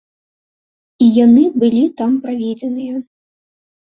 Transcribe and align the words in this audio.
І 1.03 1.09
яны 1.25 1.43
былі 1.63 1.83
там 2.01 2.11
праведзеныя. 2.23 2.95